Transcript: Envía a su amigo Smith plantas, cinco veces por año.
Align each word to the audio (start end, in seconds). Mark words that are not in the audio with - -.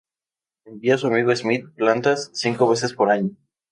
Envía 0.65 0.95
a 0.95 0.97
su 0.97 1.05
amigo 1.05 1.35
Smith 1.35 1.67
plantas, 1.75 2.31
cinco 2.33 2.67
veces 2.67 2.93
por 2.93 3.11
año. 3.11 3.37